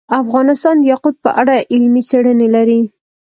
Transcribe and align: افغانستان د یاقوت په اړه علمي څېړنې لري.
افغانستان 0.21 0.75
د 0.79 0.83
یاقوت 0.91 1.15
په 1.25 1.29
اړه 1.41 1.55
علمي 1.71 2.01
څېړنې 2.09 2.47
لري. 2.55 2.81